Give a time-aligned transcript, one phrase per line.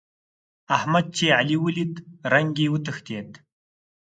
[0.75, 1.93] احمد چې علي وليد؛
[2.33, 3.29] رنګ يې وتښتېد.